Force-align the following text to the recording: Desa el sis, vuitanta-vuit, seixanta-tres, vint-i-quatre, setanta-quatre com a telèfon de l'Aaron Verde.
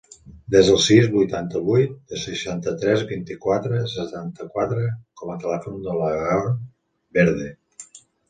Desa 0.53 0.71
el 0.75 0.79
sis, 0.83 1.03
vuitanta-vuit, 1.15 1.91
seixanta-tres, 2.21 3.03
vint-i-quatre, 3.11 3.81
setanta-quatre 3.93 4.87
com 5.21 5.33
a 5.33 5.37
telèfon 5.45 5.77
de 5.85 5.99
l'Aaron 6.01 6.57
Verde. 7.19 7.51